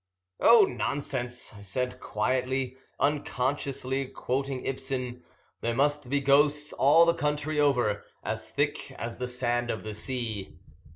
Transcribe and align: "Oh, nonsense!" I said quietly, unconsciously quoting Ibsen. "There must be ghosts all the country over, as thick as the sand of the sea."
"Oh, 0.39 0.65
nonsense!" 0.65 1.53
I 1.53 1.61
said 1.61 1.99
quietly, 1.99 2.75
unconsciously 2.99 4.07
quoting 4.07 4.65
Ibsen. 4.65 5.21
"There 5.61 5.75
must 5.75 6.09
be 6.09 6.19
ghosts 6.21 6.73
all 6.73 7.05
the 7.05 7.13
country 7.13 7.59
over, 7.59 8.03
as 8.23 8.49
thick 8.49 8.91
as 8.93 9.19
the 9.19 9.27
sand 9.27 9.69
of 9.69 9.83
the 9.83 9.93
sea." 9.93 10.57